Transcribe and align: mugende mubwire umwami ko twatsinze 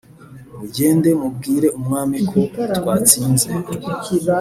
mugende 0.59 1.09
mubwire 1.19 1.67
umwami 1.79 2.17
ko 2.29 2.39
twatsinze 2.77 3.47